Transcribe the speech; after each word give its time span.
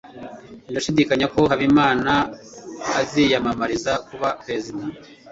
Ndashidikanya 0.69 1.25
ko 1.33 1.39
Habimana 1.51 2.13
aziyamamariza 3.01 3.93
kuba 4.07 4.27
perezida. 4.45 4.83